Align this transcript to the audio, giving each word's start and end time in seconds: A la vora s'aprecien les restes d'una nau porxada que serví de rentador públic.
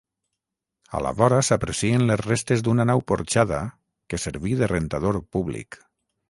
A 0.99 1.01
la 1.07 1.11
vora 1.19 1.41
s'aprecien 1.49 2.05
les 2.11 2.23
restes 2.29 2.63
d'una 2.69 2.87
nau 2.93 3.03
porxada 3.13 3.61
que 4.15 4.21
serví 4.25 4.57
de 4.63 4.71
rentador 4.73 5.21
públic. 5.37 5.81